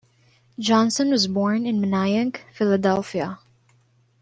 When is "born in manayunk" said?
1.27-2.39